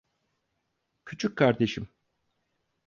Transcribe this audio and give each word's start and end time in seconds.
Küçük 1.05 1.35
kardeşim. 1.37 1.89